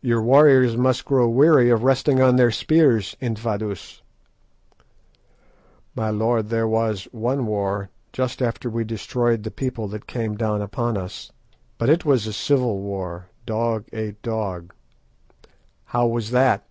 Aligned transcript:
"Your 0.00 0.22
warriors 0.22 0.74
must 0.74 1.04
grow 1.04 1.28
weary 1.28 1.68
of 1.68 1.82
resting 1.82 2.18
on 2.18 2.36
their 2.36 2.50
spears, 2.50 3.14
Infadoos." 3.20 4.00
"My 5.94 6.08
lord, 6.08 6.48
there 6.48 6.66
was 6.66 7.04
one 7.12 7.44
war, 7.44 7.90
just 8.10 8.40
after 8.40 8.70
we 8.70 8.84
destroyed 8.84 9.42
the 9.42 9.50
people 9.50 9.86
that 9.88 10.06
came 10.06 10.34
down 10.34 10.62
upon 10.62 10.96
us, 10.96 11.30
but 11.76 11.90
it 11.90 12.06
was 12.06 12.26
a 12.26 12.32
civil 12.32 12.78
war; 12.80 13.26
dog 13.44 13.84
ate 13.92 14.22
dog." 14.22 14.72
"How 15.84 16.06
was 16.06 16.30
that?" 16.30 16.64